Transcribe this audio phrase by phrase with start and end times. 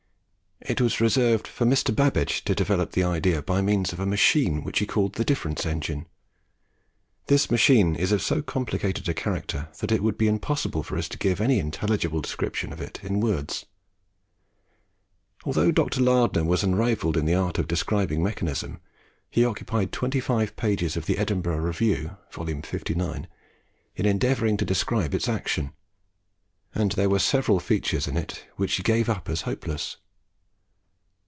[0.63, 1.93] It was reserved for Mr.
[1.93, 5.65] Babbage to develope the idea by means of a machine which he called the Difference
[5.65, 6.05] Engine.
[7.25, 11.09] This machine is of so complicated a character that it would be impossible for us
[11.09, 13.65] to give any intelligible description of it in words.
[15.45, 15.99] Although Dr.
[15.99, 18.79] Lardner was unrivalled in the art of describing mechanism,
[19.31, 23.25] he occupied twenty five pages of the 'Edinburgh Review' (vol.59)
[23.95, 25.71] in endeavouring to describe its action,
[26.75, 29.97] and there were several features in it which he gave up as hopeless.